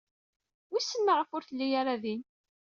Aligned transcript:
Wissen 0.71 1.01
maɣef 1.03 1.29
ur 1.35 1.43
telli 1.43 1.67
ara 1.81 1.95
din. 2.03 2.21